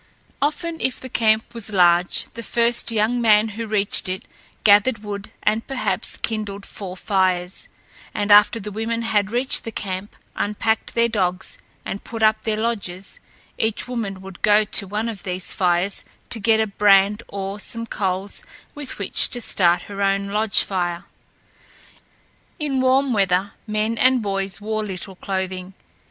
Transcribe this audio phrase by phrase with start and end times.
[0.41, 4.25] Often, if the camp was large, the first young men who reached it
[4.63, 7.67] gathered wood and perhaps kindled four fires,
[8.11, 12.57] and after the women had reached the camp, unpacked their dogs, and put up their
[12.57, 13.19] lodges,
[13.59, 17.85] each woman would go to one of these fires to get a brand or some
[17.85, 18.41] coals
[18.73, 21.05] with which to start her own lodge fire.
[22.57, 25.75] In warm weather men and boys wore little clothing.